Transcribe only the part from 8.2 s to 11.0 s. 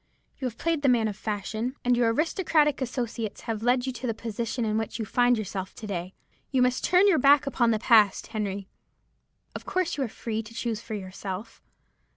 Henry. Of course you are free to choose for